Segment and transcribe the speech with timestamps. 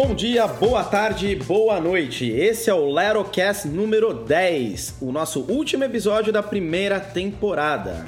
[0.00, 2.24] Bom dia, boa tarde, boa noite.
[2.30, 8.06] Esse é o Lerocast número 10, o nosso último episódio da primeira temporada.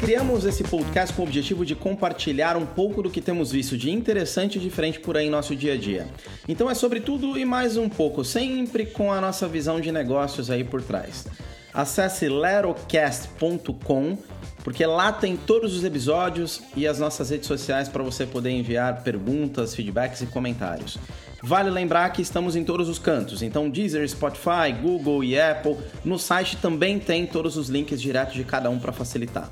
[0.00, 3.90] Criamos esse podcast com o objetivo de compartilhar um pouco do que temos visto de
[3.90, 6.08] interessante e diferente por aí em nosso dia a dia.
[6.48, 10.50] Então é sobre tudo e mais um pouco, sempre com a nossa visão de negócios
[10.50, 11.26] aí por trás.
[11.74, 14.16] Acesse lerocast.com
[14.62, 19.02] porque lá tem todos os episódios e as nossas redes sociais para você poder enviar
[19.02, 20.98] perguntas, feedbacks e comentários.
[21.42, 25.76] Vale lembrar que estamos em todos os cantos, então Deezer, Spotify, Google e Apple.
[26.04, 29.50] No site também tem todos os links diretos de cada um para facilitar.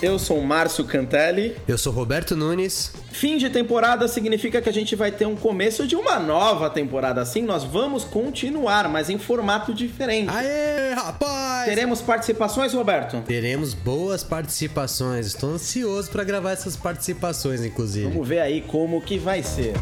[0.00, 1.56] Eu sou Márcio Cantelli.
[1.66, 2.92] Eu sou Roberto Nunes.
[3.10, 7.20] Fim de temporada significa que a gente vai ter um começo de uma nova temporada.
[7.20, 10.30] Assim, nós vamos continuar, mas em formato diferente.
[10.30, 11.64] Aê, rapaz!
[11.64, 13.20] Teremos participações, Roberto?
[13.22, 15.26] Teremos boas participações.
[15.26, 18.06] Estou ansioso para gravar essas participações, inclusive.
[18.06, 19.74] Vamos ver aí como que vai ser.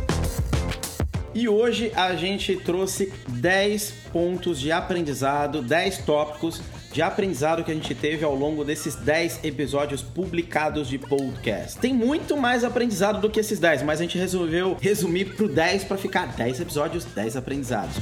[1.35, 6.63] E hoje a gente trouxe 10 pontos de aprendizado, 10 tópicos
[6.97, 11.79] de aprendizado que a gente teve ao longo desses 10 episódios publicados de podcast.
[11.79, 15.85] Tem muito mais aprendizado do que esses 10, mas a gente resolveu resumir pro 10
[15.85, 17.97] para ficar 10 episódios, 10 aprendizados.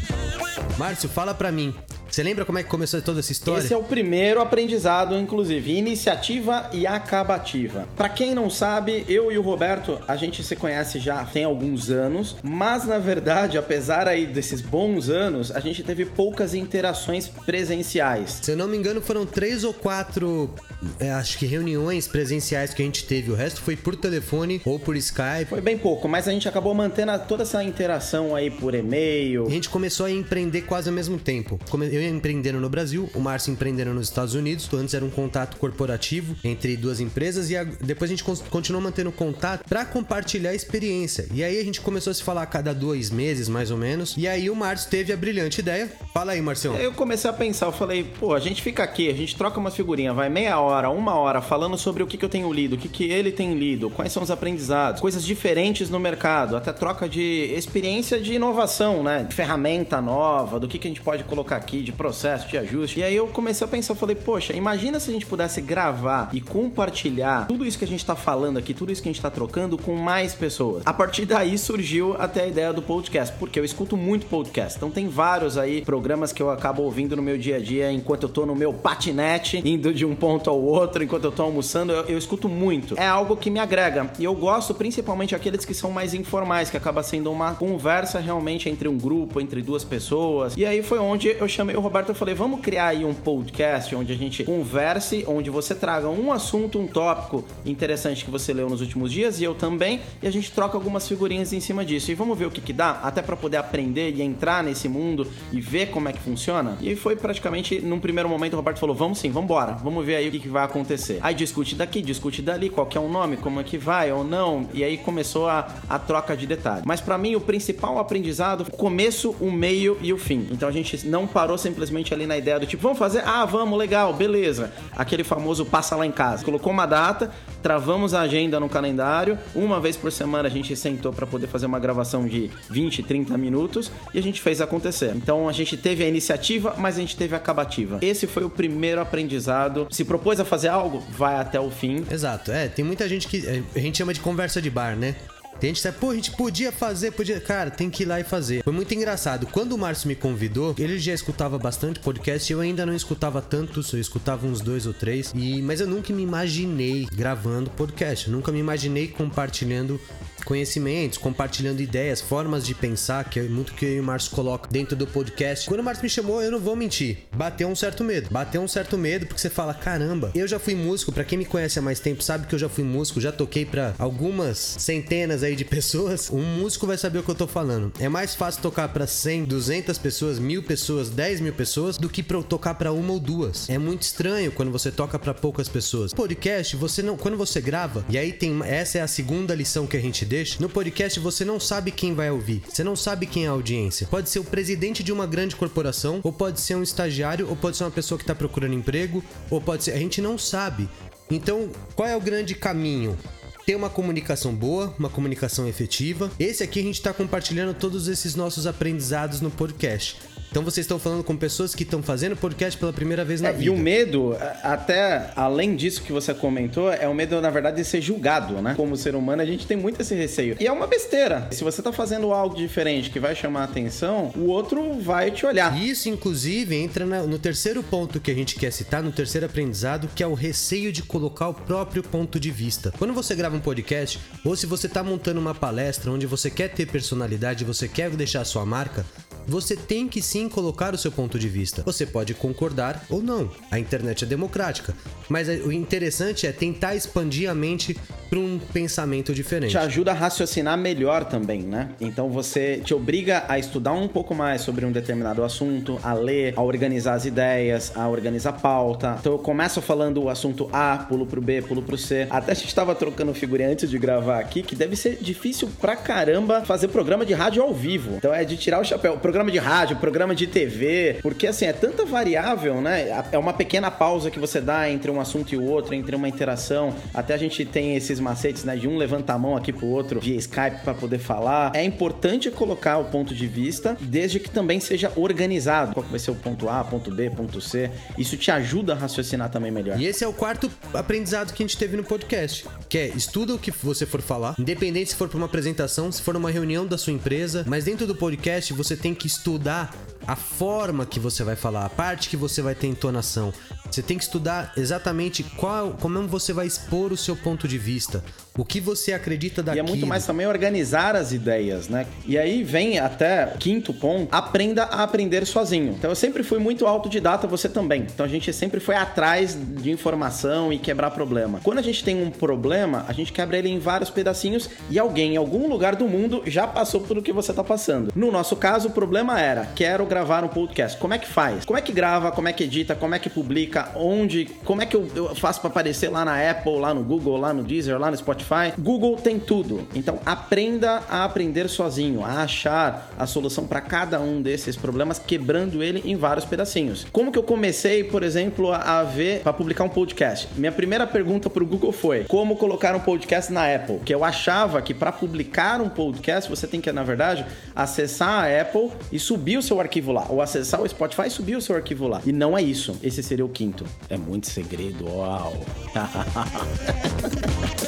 [0.79, 1.75] Márcio, fala para mim.
[2.15, 3.61] Você lembra como é que começou toda essa história?
[3.61, 7.89] Esse é o primeiro aprendizado, inclusive, iniciativa e acabativa.
[7.97, 11.91] Para quem não sabe, eu e o Roberto, a gente se conhece já tem alguns
[11.91, 18.39] anos, mas na verdade, apesar aí desses bons anos, a gente teve poucas interações presenciais.
[18.43, 20.55] Se eu não me engano, foram três ou quatro,
[21.01, 23.33] é, acho que reuniões presenciais que a gente teve.
[23.33, 25.47] O resto foi por telefone ou por Skype.
[25.49, 29.49] Foi bem pouco, mas a gente acabou mantendo toda essa interação aí por e-mail.
[29.49, 31.59] A gente começou a empreender quase ao mesmo tempo.
[31.91, 34.69] Eu empreendendo no Brasil, o Márcio empreendendo nos Estados Unidos.
[34.73, 39.13] Antes era um contato corporativo entre duas empresas e a, depois a gente continuou mantendo
[39.13, 41.27] contato para compartilhar a experiência.
[41.33, 44.15] E aí a gente começou a se falar a cada dois meses, mais ou menos.
[44.17, 45.91] E aí o Márcio teve a brilhante ideia.
[46.13, 46.77] Fala aí, Marcião.
[46.77, 49.71] Eu comecei a pensar, eu falei, pô, a gente fica aqui, a gente troca uma
[49.71, 52.79] figurinha, vai meia hora, uma hora falando sobre o que, que eu tenho lido, o
[52.79, 57.09] que, que ele tem lido, quais são os aprendizados, coisas diferentes no mercado, até troca
[57.09, 59.25] de experiência de inovação, né?
[59.29, 63.01] De ferramenta nova, do que, que a gente pode colocar aqui, de processo, de ajuste.
[63.01, 66.41] E aí eu comecei a pensar, falei, poxa, imagina se a gente pudesse gravar e
[66.41, 69.31] compartilhar tudo isso que a gente tá falando aqui, tudo isso que a gente tá
[69.31, 70.83] trocando com mais pessoas.
[70.87, 74.77] A partir daí surgiu até a ideia do podcast, porque eu escuto muito podcast.
[74.77, 78.25] Então tem vários aí programas que eu acabo ouvindo no meu dia a dia enquanto
[78.25, 81.93] eu tô no meu patinete, indo de um ponto ao outro, enquanto eu tô almoçando,
[81.93, 82.99] eu, eu escuto muito.
[82.99, 84.11] É algo que me agrega.
[84.19, 88.69] E eu gosto principalmente aqueles que são mais informais, que acaba sendo uma conversa realmente
[88.69, 90.57] entre um grupo, entre duas pessoas.
[90.57, 93.95] E aí foi onde eu chamei o Roberto eu falei, vamos criar aí um podcast
[93.95, 98.71] onde a gente converse, onde você traga um assunto, um tópico interessante que você leu
[98.71, 102.11] nos últimos dias e eu também, e a gente troca algumas figurinhas em cima disso.
[102.11, 105.27] E vamos ver o que que dá, até para poder aprender e entrar nesse mundo
[105.53, 106.79] e ver como é que funciona.
[106.81, 110.17] E foi praticamente, num primeiro momento, o Roberto falou, vamos sim, vamos embora, vamos ver
[110.17, 111.19] aí o que, que vai acontecer.
[111.21, 114.25] Aí discute daqui, discute dali, qual que é o nome, como é que vai ou
[114.25, 116.85] não, e aí começou a, a troca de detalhes.
[116.87, 120.49] Mas para mim, o principal aprendizado, o começo, o meio e o fim.
[120.51, 123.23] Então a gente não parou simplesmente ali na ideia do tipo, vamos fazer?
[123.25, 124.71] Ah, vamos, legal, beleza.
[124.93, 126.45] Aquele famoso passa lá em casa.
[126.45, 127.31] Colocou uma data,
[127.63, 131.67] travamos a agenda no calendário, uma vez por semana a gente sentou para poder fazer
[131.67, 135.13] uma gravação de 20, 30 minutos e a gente fez acontecer.
[135.17, 137.99] Então a gente teve a iniciativa, mas a gente teve a acabativa.
[138.03, 139.87] Esse foi o primeiro aprendizado.
[139.91, 142.05] Se propôs a fazer algo, vai até o fim.
[142.11, 142.53] Exato.
[142.53, 145.15] É, tem muita gente que a gente chama de conversa de bar, né?
[145.61, 147.41] Tem gente que pô, a gente podia fazer, podia.
[147.41, 148.63] Cara, tem que ir lá e fazer.
[148.63, 149.47] Foi muito engraçado.
[149.47, 152.53] Quando o Márcio me convidou, ele já escutava bastante podcast.
[152.53, 155.33] Eu ainda não escutava tantos, eu escutava uns dois ou três.
[155.35, 158.27] E, mas eu nunca me imaginei gravando podcast.
[158.27, 160.01] Eu nunca me imaginei compartilhando
[160.45, 164.69] conhecimentos, compartilhando ideias, formas de pensar, que é muito que eu e o Márcio coloca
[164.71, 165.69] dentro do podcast.
[165.69, 168.29] Quando o Márcio me chamou, eu não vou mentir, bateu um certo medo.
[168.31, 171.45] Bateu um certo medo porque você fala, caramba, eu já fui músico, para quem me
[171.45, 175.43] conhece há mais tempo sabe que eu já fui músico, já toquei para algumas centenas
[175.43, 176.31] aí de pessoas.
[176.31, 177.93] Um músico vai saber o que eu tô falando.
[177.99, 182.23] É mais fácil tocar para 100, 200 pessoas, mil pessoas, 10 mil pessoas do que
[182.23, 183.69] para tocar para uma ou duas.
[183.69, 186.13] É muito estranho quando você toca para poucas pessoas.
[186.13, 189.97] Podcast, você não, quando você grava, e aí tem essa é a segunda lição que
[189.97, 190.61] a gente deixa.
[190.61, 194.07] No podcast você não sabe quem vai ouvir, você não sabe quem é a audiência.
[194.09, 197.77] Pode ser o presidente de uma grande corporação, ou pode ser um estagiário, ou pode
[197.77, 199.93] ser uma pessoa que está procurando emprego, ou pode ser.
[199.93, 200.89] A gente não sabe.
[201.31, 203.17] Então, qual é o grande caminho?
[203.65, 206.31] ter uma comunicação boa, uma comunicação efetiva.
[206.39, 210.19] Esse aqui a gente está compartilhando todos esses nossos aprendizados no podcast.
[210.55, 213.53] Então vocês estão falando com pessoas que estão fazendo podcast pela primeira vez na É,
[213.53, 213.65] vida.
[213.65, 217.85] e o medo, até além disso que você comentou, é o medo, na verdade, de
[217.85, 218.73] ser julgado, né?
[218.77, 220.57] Como ser humano, a gente tem muito esse receio.
[220.61, 221.49] E é uma besteira.
[221.51, 225.45] Se você tá fazendo algo diferente que vai chamar a atenção, o outro vai te
[225.45, 225.77] olhar.
[225.77, 230.09] E Isso, inclusive, entra no terceiro ponto que a gente quer citar, no terceiro aprendizado,
[230.15, 232.93] que é o receio de colocar o próprio ponto de vista.
[232.97, 236.69] Quando você grava um podcast, ou se você está montando uma palestra onde você quer
[236.69, 239.05] ter personalidade, você quer deixar a sua marca,
[239.47, 241.83] você tem que sim colocar o seu ponto de vista.
[241.83, 243.51] Você pode concordar ou não.
[243.71, 244.95] A internet é democrática.
[245.29, 247.97] Mas o interessante é tentar expandir a mente
[248.35, 249.71] para um pensamento diferente.
[249.71, 251.91] te ajuda a raciocinar melhor também, né?
[252.01, 256.53] Então você te obriga a estudar um pouco mais sobre um determinado assunto, a ler,
[256.57, 259.19] a organizar as ideias, a organizar pauta.
[259.21, 262.27] Então eu começo falando o assunto A, pulo pro B, pulo pro C.
[262.29, 265.95] Até a gente tava trocando figurinha antes de gravar aqui, que deve ser difícil pra
[265.95, 268.17] caramba fazer programa de rádio ao vivo.
[268.17, 269.17] Então é de tirar o chapéu.
[269.17, 273.25] Programa de rádio, programa de TV, porque assim, é tanta variável, né?
[273.31, 276.29] É uma pequena pausa que você dá entre um assunto e o outro, entre uma
[276.29, 276.93] interação.
[277.15, 278.75] Até a gente tem esses macetes, né?
[278.77, 281.71] De um levantar a mão aqui pro outro via Skype pra poder falar.
[281.77, 285.95] É importante colocar o ponto de vista, desde que também seja organizado.
[285.95, 287.91] Qual vai ser o ponto A, ponto B, ponto C.
[288.19, 290.01] Isso te ajuda a raciocinar também melhor.
[290.01, 293.55] E esse é o quarto aprendizado que a gente teve no podcast, que é estuda
[293.55, 296.87] o que você for falar, independente se for para uma apresentação, se for uma reunião
[296.87, 299.95] da sua empresa, mas dentro do podcast você tem que estudar
[300.27, 303.53] a forma que você vai falar, a parte que você vai ter entonação.
[303.91, 308.25] Você tem que estudar exatamente qual, como você vai expor o seu ponto de vista,
[308.57, 309.87] o que você acredita E daquilo.
[309.87, 312.07] é muito mais também organizar as ideias, né?
[312.27, 315.95] E aí vem até quinto ponto, aprenda a aprender sozinho.
[315.99, 318.03] Então eu sempre fui muito autodidata, você também.
[318.03, 321.61] Então a gente sempre foi atrás de informação e quebrar problema.
[321.65, 325.35] Quando a gente tem um problema, a gente quebra ele em vários pedacinhos e alguém
[325.35, 328.13] em algum lugar do mundo já passou por o que você tá passando.
[328.15, 330.97] No nosso caso, o problema era, quero gravar um podcast.
[330.99, 331.65] Como é que faz?
[331.65, 332.31] Como é que grava?
[332.31, 332.95] Como é que edita?
[332.95, 333.91] Como é que publica?
[333.97, 334.45] Onde?
[334.65, 337.53] Como é que eu, eu faço para aparecer lá na Apple, lá no Google, lá
[337.53, 338.44] no Deezer, lá no Spotify?
[338.79, 339.87] Google tem tudo.
[339.95, 345.83] Então aprenda a aprender sozinho, a achar a solução para cada um desses problemas, quebrando
[345.83, 347.07] ele em vários pedacinhos.
[347.13, 350.49] Como que eu comecei, por exemplo, a ver para publicar um podcast?
[350.57, 354.01] Minha primeira pergunta pro Google foi: como colocar um podcast na Apple?
[354.05, 357.45] Que eu achava que para publicar um podcast você tem que, na verdade,
[357.75, 361.57] acessar a Apple e subir o seu arquivo lá, ou acessar o Spotify e subir
[361.57, 362.21] o seu arquivo lá.
[362.25, 362.97] E não é isso.
[363.03, 363.85] Esse seria o quinto.
[364.09, 365.07] É muito segredo.
[365.07, 365.55] Uau.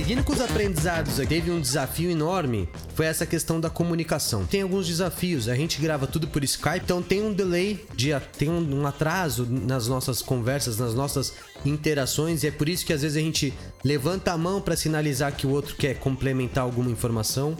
[0.00, 4.46] Seguindo com os aprendizados, teve um desafio enorme, foi essa questão da comunicação.
[4.46, 8.48] Tem alguns desafios, a gente grava tudo por Skype, então tem um delay, de, tem
[8.48, 11.34] um, um atraso nas nossas conversas, nas nossas
[11.66, 13.52] interações, e é por isso que às vezes a gente
[13.84, 17.54] levanta a mão para sinalizar que o outro quer complementar alguma informação.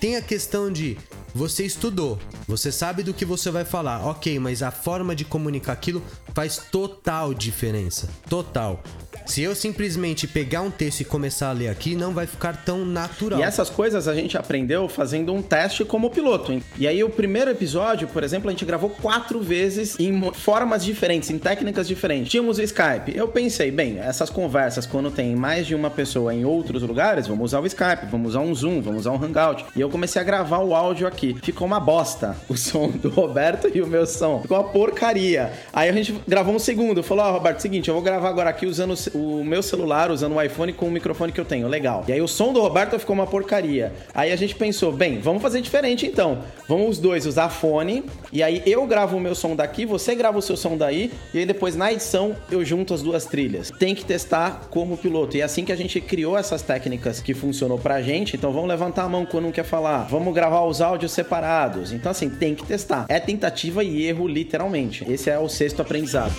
[0.00, 0.98] Tem a questão de
[1.32, 2.18] você estudou,
[2.48, 6.02] você sabe do que você vai falar, ok, mas a forma de comunicar aquilo
[6.34, 8.08] faz total diferença.
[8.28, 8.82] Total.
[9.26, 12.84] Se eu simplesmente pegar um texto e começar a ler aqui, não vai ficar tão
[12.84, 13.40] natural.
[13.40, 16.52] E essas coisas a gente aprendeu fazendo um teste como piloto.
[16.52, 16.62] hein?
[16.78, 21.28] E aí o primeiro episódio, por exemplo, a gente gravou quatro vezes em formas diferentes,
[21.30, 22.30] em técnicas diferentes.
[22.30, 23.14] Tínhamos o Skype.
[23.14, 27.46] Eu pensei, bem, essas conversas quando tem mais de uma pessoa em outros lugares, vamos
[27.46, 29.66] usar o Skype, vamos usar um Zoom, vamos usar um Hangout.
[29.74, 31.36] E eu comecei a gravar o áudio aqui.
[31.42, 34.42] Ficou uma bosta o som do Roberto e o meu som.
[34.42, 35.52] Ficou uma porcaria.
[35.72, 37.02] Aí a gente gravou um segundo.
[37.02, 40.42] Falou, ó, Roberto, seguinte, eu vou gravar agora aqui usando o meu celular, usando o
[40.42, 41.68] iPhone com o microfone que eu tenho.
[41.68, 42.04] Legal.
[42.06, 43.92] E aí o som do Roberto ficou uma porcaria.
[44.14, 46.38] Aí a gente pensou, bem, vamos fazer diferente então.
[46.68, 48.04] Vamos os dois usar fone.
[48.32, 51.12] E aí eu gravo o meu som daqui, você grava o seu som daí.
[51.32, 53.70] E aí depois na edição eu junto as duas trilhas.
[53.78, 55.36] Tem que testar como piloto.
[55.36, 58.36] E é assim que a gente criou essas técnicas que funcionou pra gente.
[58.36, 60.04] Então vamos levantar a mão quando um quer falar.
[60.04, 61.92] Vamos gravar os áudios separados.
[61.92, 63.06] Então assim, tem que testar.
[63.08, 65.04] É tentativa e erro literalmente.
[65.10, 66.34] Esse é o sexto aprendizado.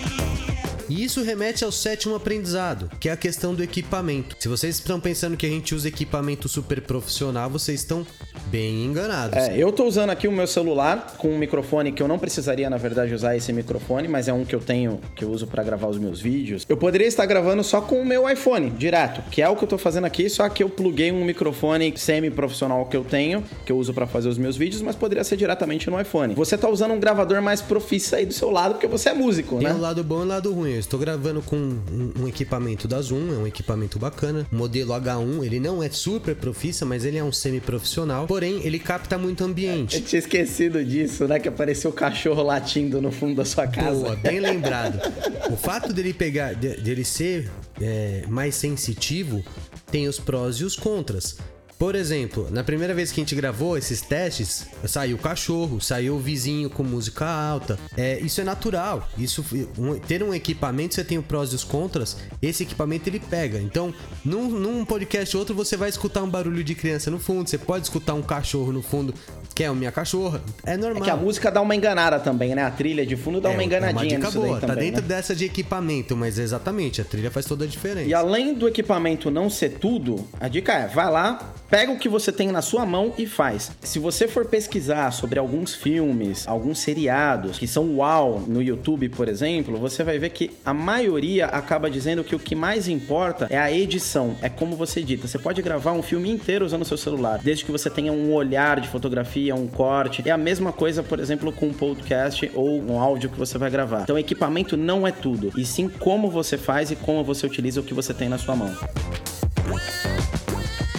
[0.89, 4.36] E isso remete ao sétimo aprendizado, que é a questão do equipamento.
[4.39, 8.06] Se vocês estão pensando que a gente usa equipamento super profissional, vocês estão
[8.51, 9.38] bem enganados.
[9.38, 12.70] É, eu tô usando aqui o meu celular com um microfone que eu não precisaria,
[12.70, 15.63] na verdade, usar esse microfone, mas é um que eu tenho, que eu uso pra
[15.63, 16.66] gravar os meus vídeos.
[16.68, 19.68] Eu poderia estar gravando só com o meu iPhone, direto, que é o que eu
[19.68, 23.77] tô fazendo aqui, só que eu pluguei um microfone semi-profissional que eu tenho, que eu
[23.77, 26.34] uso pra fazer os meus vídeos, mas poderia ser diretamente no iPhone.
[26.36, 29.58] Você tá usando um gravador mais profissa aí do seu lado, porque você é músico,
[29.58, 29.74] Tem né?
[29.74, 30.72] o lado bom e o lado ruim.
[30.74, 34.46] Eu estou gravando com um, um equipamento da Zoom, é um equipamento bacana.
[34.51, 38.25] Modelo H1, ele não é super profissa, mas ele é um semi-profissional.
[38.38, 40.00] Porém, ele capta muito Eu ambiente.
[40.01, 41.39] tinha esquecido disso, né?
[41.39, 44.00] Que apareceu o cachorro latindo no fundo da sua casa.
[44.00, 45.00] Boa, bem lembrado.
[45.50, 47.50] O fato dele pegar, de- dele ser
[47.82, 49.41] é, mais sensitivo,
[49.89, 51.38] tem os prós e os contras.
[51.77, 56.15] Por exemplo, na primeira vez que a gente gravou esses testes, saiu o cachorro, saiu
[56.15, 57.77] o vizinho com música alta.
[57.96, 59.07] É, isso é natural.
[59.17, 59.46] Isso
[59.77, 62.17] um, ter um equipamento, você tem o prós e os contras.
[62.41, 63.60] Esse equipamento ele pega.
[63.60, 63.93] Então,
[64.25, 67.48] num, num podcast ou outro, você vai escutar um barulho de criança no fundo.
[67.48, 69.13] Você pode escutar um cachorro no fundo
[69.57, 70.39] que é a minha cachorra.
[70.63, 71.01] É normal.
[71.01, 72.63] É que a música dá uma enganada também, né?
[72.63, 74.13] A trilha de fundo dá é, uma enganadinha.
[74.13, 74.60] É uma dica boa.
[74.60, 75.07] Tá dentro né?
[75.07, 78.07] dessa de equipamento, mas exatamente, a trilha faz toda a diferença.
[78.07, 82.10] E além do equipamento não ser tudo, a dica é: vai lá, pega o que
[82.10, 83.72] você tem na sua mão e faz.
[83.82, 89.28] Se você for pesquisar sobre alguns filmes, alguns seriados que são uau no YouTube, por
[89.28, 93.58] exemplo, você vai ver que a maioria acaba dizendo que o que mais importa é
[93.58, 95.28] a edição, é como você edita.
[95.28, 98.80] Você pode gravar um filme inteiro usando seu celular, desde que você tenha um olhar
[98.80, 100.24] de fotografia um corte.
[100.26, 103.70] É a mesma coisa, por exemplo, com um podcast ou um áudio que você vai
[103.70, 104.02] gravar.
[104.02, 107.84] Então, equipamento não é tudo, e sim como você faz e como você utiliza o
[107.84, 108.74] que você tem na sua mão.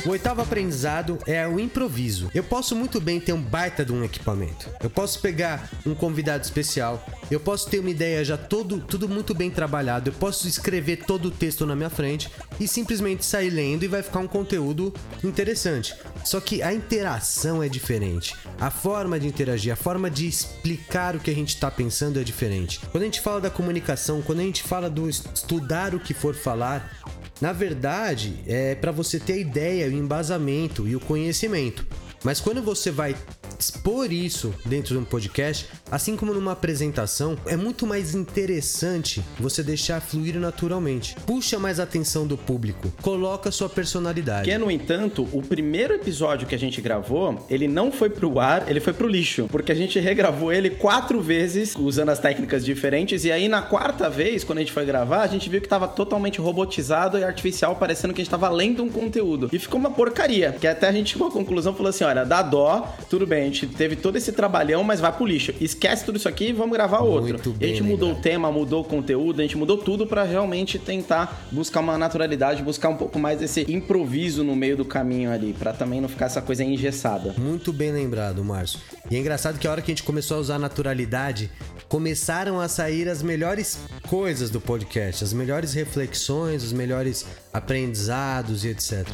[0.09, 2.31] O oitavo aprendizado é o improviso.
[2.35, 4.67] Eu posso muito bem ter um baita de um equipamento.
[4.83, 7.07] Eu posso pegar um convidado especial.
[7.31, 10.09] Eu posso ter uma ideia já todo, tudo muito bem trabalhado.
[10.09, 14.03] Eu posso escrever todo o texto na minha frente e simplesmente sair lendo e vai
[14.03, 15.95] ficar um conteúdo interessante.
[16.25, 18.35] Só que a interação é diferente.
[18.59, 22.25] A forma de interagir, a forma de explicar o que a gente está pensando é
[22.25, 22.81] diferente.
[22.91, 26.35] Quando a gente fala da comunicação, quando a gente fala do estudar o que for
[26.35, 26.99] falar,
[27.40, 31.87] na verdade, é para você ter a ideia, o embasamento e o conhecimento.
[32.25, 33.14] Mas quando você vai
[33.59, 39.62] expor isso dentro de um podcast, assim como numa apresentação, é muito mais interessante você
[39.62, 41.16] deixar fluir naturalmente.
[41.26, 44.49] Puxa mais a atenção do público, coloca sua personalidade.
[44.49, 48.71] Que, no entanto, o primeiro episódio que a gente gravou, ele não foi pro ar,
[48.71, 53.25] ele foi pro lixo, porque a gente regravou ele quatro vezes usando as técnicas diferentes
[53.25, 55.88] e aí na quarta vez, quando a gente foi gravar, a gente viu que tava
[55.88, 59.49] totalmente robotizado e artificial, parecendo que a gente tava lendo um conteúdo.
[59.52, 62.42] E ficou uma porcaria, que até a gente chegou à conclusão, falou assim, olha, dá
[62.42, 65.52] dó, tudo bem, gente teve todo esse trabalhão, mas vai pro lixo.
[65.78, 67.35] Esquece tudo isso aqui e vamos gravar outro.
[67.35, 70.25] Muito e a gente mudou o tema, mudou o conteúdo, a gente mudou tudo para
[70.25, 75.30] realmente tentar buscar uma naturalidade, buscar um pouco mais desse improviso no meio do caminho
[75.30, 77.32] ali, para também não ficar essa coisa engessada.
[77.38, 78.80] Muito bem lembrado, Márcio.
[79.08, 81.49] E é engraçado que a hora que a gente começou a usar naturalidade,
[81.88, 88.68] começaram a sair as melhores coisas do podcast, as melhores reflexões, os melhores aprendizados e
[88.70, 89.06] etc.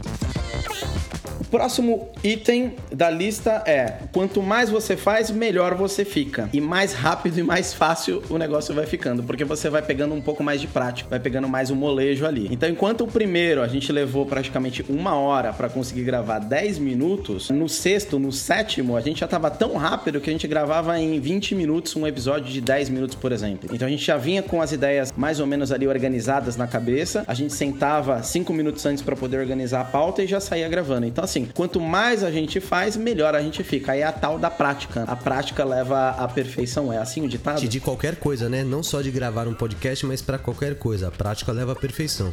[1.55, 6.51] Próximo item da lista é: quanto mais você faz, melhor você fica.
[6.53, 10.21] E mais rápido e mais fácil o negócio vai ficando, porque você vai pegando um
[10.21, 12.49] pouco mais de prática, vai pegando mais o um molejo ali.
[12.51, 17.51] Então, enquanto o primeiro a gente levou praticamente uma hora para conseguir gravar 10 minutos,
[17.51, 21.21] no sexto, no sétimo, a gente já tava tão rápido que a gente gravava em
[21.21, 23.71] 20 minutos um episódio de 10 minutos, por exemplo.
[23.73, 27.23] Então a gente já vinha com as ideias mais ou menos ali organizadas na cabeça,
[27.29, 31.07] a gente sentava 5 minutos antes para poder organizar a pauta e já saía gravando.
[31.07, 33.93] Então, assim, quanto mais a gente faz, melhor a gente fica.
[33.93, 35.05] Aí é a tal da prática.
[35.07, 36.93] A prática leva à perfeição.
[36.93, 37.67] É assim o ditado?
[37.67, 38.63] De qualquer coisa, né?
[38.65, 41.09] Não só de gravar um podcast, mas para qualquer coisa.
[41.09, 42.33] A prática leva à perfeição.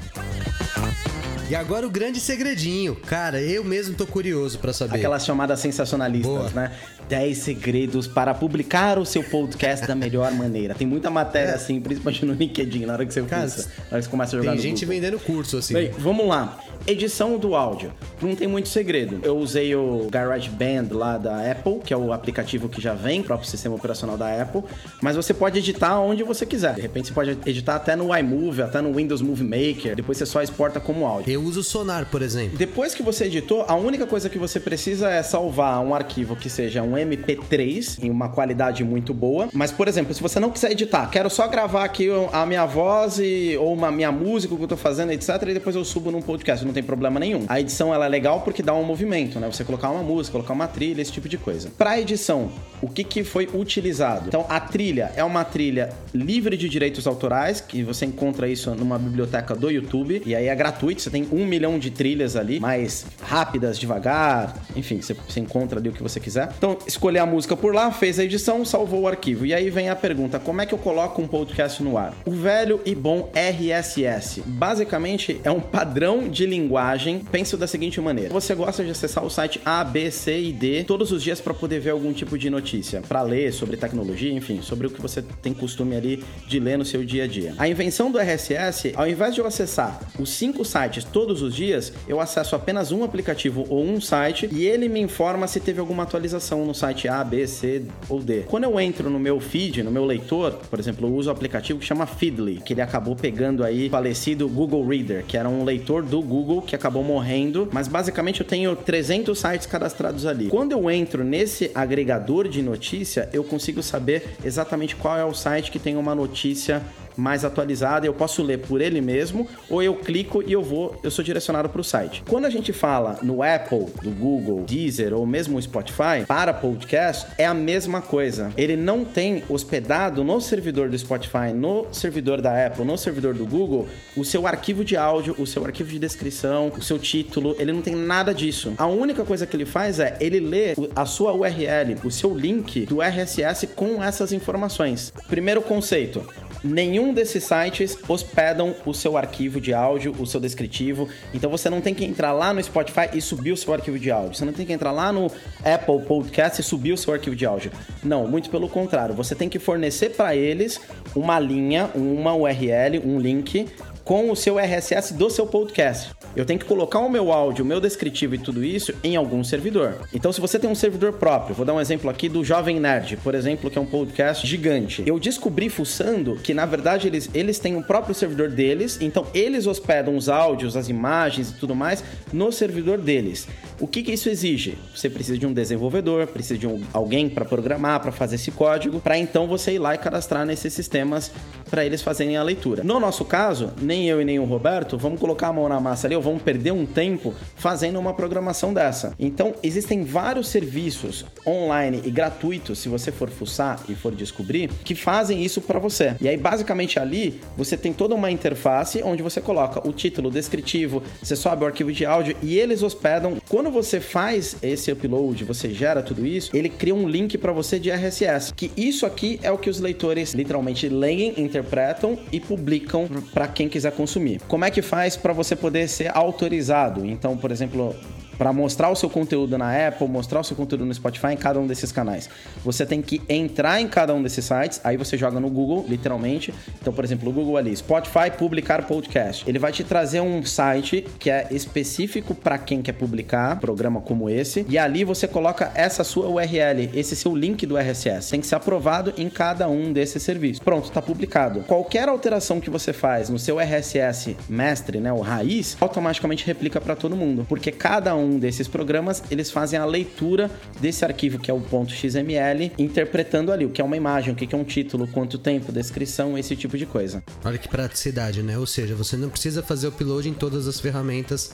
[1.52, 2.96] E agora o grande segredinho.
[2.96, 4.96] Cara, eu mesmo tô curioso para saber.
[4.96, 6.50] Aquelas chamadas sensacionalistas, Boa.
[6.52, 6.72] né?
[7.10, 10.74] 10 segredos para publicar o seu podcast da melhor maneira.
[10.74, 11.56] Tem muita matéria é.
[11.56, 14.40] assim, principalmente no LinkedIn, na hora que você Cara, na hora que você começa a
[14.40, 15.02] jogar Tem gente Google.
[15.02, 15.74] vendendo curso assim.
[15.74, 16.58] Bem, vamos lá.
[16.88, 17.92] Edição do áudio.
[18.22, 19.20] Não tem muito segredo.
[19.24, 23.50] Eu usei o GarageBand lá da Apple, que é o aplicativo que já vem, próprio
[23.50, 24.64] sistema operacional da Apple,
[25.02, 26.76] mas você pode editar onde você quiser.
[26.76, 30.26] De repente você pode editar até no iMovie, até no Windows Movie Maker, depois você
[30.26, 31.32] só exporta como áudio.
[31.32, 32.58] Eu uso o Sonar, por exemplo.
[32.58, 36.50] Depois que você editou, a única coisa que você precisa é salvar um arquivo que
[36.50, 39.50] seja um MP3 em uma qualidade muito boa.
[39.54, 43.20] Mas, por exemplo, se você não quiser editar, quero só gravar aqui a minha voz
[43.20, 46.22] e, ou uma minha música, que eu tô fazendo, etc, e depois eu subo num
[46.22, 47.46] podcast não tem problema nenhum.
[47.48, 49.52] A edição ela é legal porque dá um movimento, né?
[49.52, 51.72] Você colocar uma música, colocar uma trilha, esse tipo de coisa.
[51.78, 54.28] Para edição, o que, que foi utilizado?
[54.28, 58.98] Então, a trilha é uma trilha livre de direitos autorais, que você encontra isso numa
[58.98, 63.06] biblioteca do YouTube, e aí é gratuito, você tem um milhão de trilhas ali, mais
[63.22, 66.52] rápidas, devagar, enfim, você, você encontra ali o que você quiser.
[66.58, 69.46] Então, escolher a música por lá, fez a edição, salvou o arquivo.
[69.46, 72.14] E aí vem a pergunta: como é que eu coloco um podcast no ar?
[72.26, 74.42] O velho e bom RSS.
[74.46, 77.24] Basicamente, é um padrão de linguagem linguagem,
[77.58, 81.12] da seguinte maneira: você gosta de acessar o site A, B, C e D todos
[81.12, 84.62] os dias para poder ver algum tipo de notícia notícia para ler sobre tecnologia, enfim,
[84.62, 87.54] sobre o que você tem costume ali de ler no seu dia a dia.
[87.58, 91.92] A invenção do RSS, ao invés de eu acessar os cinco sites todos os dias,
[92.08, 96.04] eu acesso apenas um aplicativo ou um site e ele me informa se teve alguma
[96.04, 98.44] atualização no site A, B, C ou D.
[98.48, 101.80] Quando eu entro no meu feed, no meu leitor, por exemplo, eu uso o aplicativo
[101.80, 105.64] que chama Feedly, que ele acabou pegando aí o falecido Google Reader, que era um
[105.64, 110.48] leitor do Google que acabou morrendo, mas basicamente eu tenho 300 sites cadastrados ali.
[110.48, 115.72] Quando eu entro nesse agregador de notícia, eu consigo saber exatamente qual é o site
[115.72, 116.82] que tem uma notícia
[117.16, 121.12] mais atualizada, eu posso ler por ele mesmo, ou eu clico e eu vou, eu
[121.12, 122.24] sou direcionado para o site.
[122.28, 127.28] Quando a gente fala no Apple, do Google, Deezer ou mesmo o Spotify, para podcast,
[127.38, 128.52] é a mesma coisa.
[128.58, 133.46] Ele não tem hospedado no servidor do Spotify, no servidor da Apple, no servidor do
[133.46, 137.72] Google, o seu arquivo de áudio, o seu arquivo de descrição, o seu título, ele
[137.72, 138.74] não tem nada disso.
[138.78, 142.86] A única coisa que ele faz é ele lê a sua URL, o seu link
[142.86, 145.14] do RSS com essas informações.
[145.28, 146.26] Primeiro conceito,
[146.64, 151.08] nenhum desses sites hospedam o seu arquivo de áudio, o seu descritivo.
[151.34, 154.12] Então você não tem que entrar lá no Spotify e subir o seu arquivo de
[154.12, 154.36] áudio.
[154.36, 155.32] Você não tem que entrar lá no
[155.64, 157.72] Apple Podcast e subir o seu arquivo de áudio.
[158.04, 159.16] Não, muito pelo contrário.
[159.16, 160.80] Você tem que fornecer para eles
[161.16, 163.68] uma linha, uma URL, um link
[164.04, 166.21] com o seu RSS do seu podcast.
[166.36, 169.44] Eu tenho que colocar o meu áudio, o meu descritivo e tudo isso em algum
[169.44, 169.96] servidor.
[170.14, 173.18] Então, se você tem um servidor próprio, vou dar um exemplo aqui do Jovem Nerd,
[173.18, 175.04] por exemplo, que é um podcast gigante.
[175.06, 179.68] Eu descobri fuçando que, na verdade, eles, eles têm um próprio servidor deles, então eles
[179.68, 183.48] hospedam os áudios, as imagens e tudo mais no servidor deles.
[183.80, 184.78] O que, que isso exige?
[184.96, 189.00] Você precisa de um desenvolvedor, precisa de um, alguém para programar, para fazer esse código,
[189.02, 191.32] para então você ir lá e cadastrar nesses sistemas
[191.70, 192.84] para eles fazerem a leitura.
[192.84, 196.08] No nosso caso, nem eu e nem o Roberto vamos colocar a mão na massa
[196.08, 199.14] ali ou vamos perder um tempo fazendo uma programação dessa.
[199.20, 204.94] Então, existem vários serviços online e gratuitos, se você for fuçar e for descobrir, que
[204.94, 206.16] fazem isso para você.
[206.22, 211.02] E aí, basicamente ali, você tem toda uma interface onde você coloca o título, descritivo,
[211.22, 213.38] você sobe o arquivo de áudio e eles hospedam.
[213.50, 217.80] Quando você faz esse upload, você gera tudo isso, ele cria um link para você
[217.80, 223.08] de RSS, que isso aqui é o que os leitores literalmente leem, interpretam e publicam
[223.34, 224.40] para quem quiser consumir.
[224.48, 227.06] Como é que faz para você poder ser autorizado?
[227.06, 227.96] Então, por exemplo,
[228.42, 231.60] para mostrar o seu conteúdo na Apple, mostrar o seu conteúdo no Spotify em cada
[231.60, 232.28] um desses canais.
[232.66, 236.52] Você tem que entrar em cada um desses sites, aí você joga no Google, literalmente.
[236.82, 239.48] Então, por exemplo, o Google ali, Spotify publicar podcast.
[239.48, 244.28] Ele vai te trazer um site que é específico para quem quer publicar programa como
[244.28, 248.32] esse, e ali você coloca essa sua URL, esse seu link do RSS.
[248.32, 250.58] Tem que ser aprovado em cada um desses serviços.
[250.64, 251.60] Pronto, está publicado.
[251.68, 256.96] Qualquer alteração que você faz no seu RSS mestre, né, o raiz, automaticamente replica para
[256.96, 261.52] todo mundo, porque cada um um desses programas, eles fazem a leitura desse arquivo que
[261.52, 265.08] é o .xml, interpretando ali o que é uma imagem, o que é um título,
[265.08, 267.24] quanto tempo, descrição, esse tipo de coisa.
[267.44, 268.58] Olha que praticidade, né?
[268.58, 271.52] Ou seja, você não precisa fazer upload em todas as ferramentas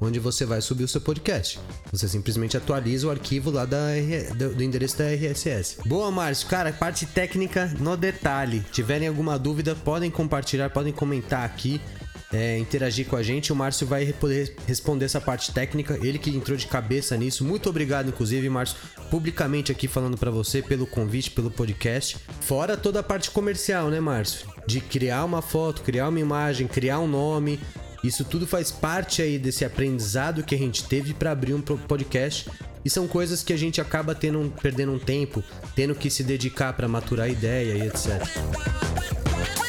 [0.00, 1.58] onde você vai subir o seu podcast.
[1.90, 3.88] Você simplesmente atualiza o arquivo lá da,
[4.36, 5.78] do, do endereço da RSS.
[5.86, 6.48] Boa, Márcio.
[6.48, 8.64] Cara, parte técnica no detalhe.
[8.72, 11.80] Tiverem alguma dúvida, podem compartilhar, podem comentar aqui
[12.32, 13.52] é, interagir com a gente.
[13.52, 15.98] O Márcio vai poder responder essa parte técnica.
[16.02, 17.44] Ele que entrou de cabeça nisso.
[17.44, 18.76] Muito obrigado, inclusive, Márcio,
[19.10, 22.16] publicamente aqui falando para você pelo convite, pelo podcast.
[22.40, 24.48] Fora toda a parte comercial, né, Márcio?
[24.66, 27.60] De criar uma foto, criar uma imagem, criar um nome.
[28.02, 32.50] Isso tudo faz parte aí desse aprendizado que a gente teve para abrir um podcast.
[32.84, 35.42] E são coisas que a gente acaba tendo, perdendo um tempo,
[35.76, 38.91] tendo que se dedicar para maturar a ideia e etc.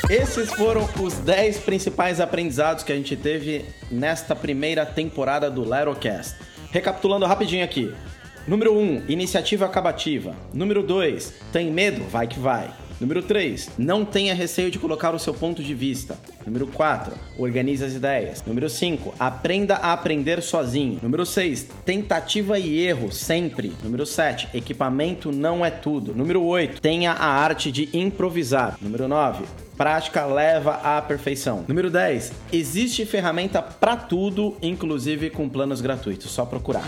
[0.09, 6.35] Esses foram os 10 principais aprendizados que a gente teve nesta primeira temporada do Lerocast.
[6.71, 7.93] Recapitulando rapidinho aqui.
[8.45, 10.35] Número 1, iniciativa acabativa.
[10.53, 12.03] Número 2, tem medo?
[12.09, 12.69] Vai que vai.
[13.03, 16.17] Número 3, não tenha receio de colocar o seu ponto de vista.
[16.45, 18.41] Número 4, organize as ideias.
[18.47, 20.99] Número 5, aprenda a aprender sozinho.
[21.03, 23.73] Número 6, tentativa e erro sempre.
[23.83, 26.15] Número 7, equipamento não é tudo.
[26.15, 28.77] Número 8, tenha a arte de improvisar.
[28.81, 29.43] Número 9,
[29.75, 31.65] prática leva à perfeição.
[31.67, 32.31] Número 10.
[32.53, 36.31] Existe ferramenta para tudo, inclusive com planos gratuitos.
[36.31, 36.85] Só procurar.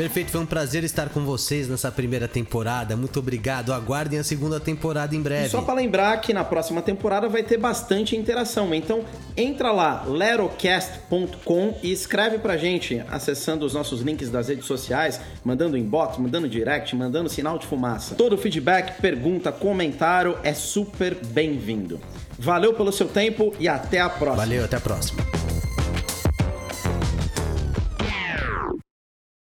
[0.00, 2.96] Perfeito, foi um prazer estar com vocês nessa primeira temporada.
[2.96, 3.70] Muito obrigado.
[3.70, 5.48] Aguardem a segunda temporada em breve.
[5.48, 8.74] E só para lembrar que na próxima temporada vai ter bastante interação.
[8.74, 9.04] Então,
[9.36, 15.76] entra lá, lerocast.com e escreve pra gente acessando os nossos links das redes sociais, mandando
[15.76, 18.14] inbox, mandando direct, mandando sinal de fumaça.
[18.14, 22.00] Todo feedback, pergunta, comentário é super bem-vindo.
[22.38, 24.46] Valeu pelo seu tempo e até a próxima.
[24.46, 25.22] Valeu, até a próxima.